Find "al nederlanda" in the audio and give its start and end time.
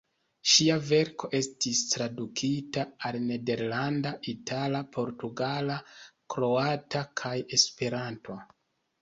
3.09-4.15